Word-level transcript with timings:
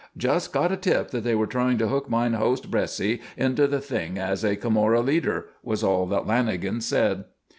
"Just 0.17 0.51
got 0.51 0.71
a 0.71 0.77
tip 0.77 1.11
that 1.11 1.23
they 1.23 1.33
are 1.33 1.45
trying 1.45 1.77
to 1.77 1.87
hook 1.87 2.09
mine 2.09 2.33
host 2.33 2.71
Bresci 2.71 3.21
into 3.37 3.67
the 3.67 3.79
thing 3.79 4.17
as 4.17 4.43
a 4.43 4.55
Camorra 4.55 4.99
leader," 5.01 5.45
was 5.61 5.83
all 5.83 6.07
that 6.07 6.25
Lanagan 6.25 6.81
said. 6.81 7.25